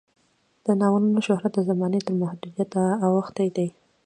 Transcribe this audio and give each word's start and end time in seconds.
د 0.65 0.65
ناول 0.79 1.03
شهرت 1.27 1.51
د 1.55 1.59
زمانې 1.69 1.99
تر 2.05 2.13
محدودیت 2.21 2.71
اوښتی 3.05 3.47
دی. 3.57 3.67